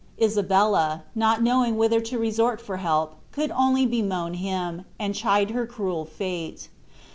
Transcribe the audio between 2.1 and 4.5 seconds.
resort for help, could only bemoan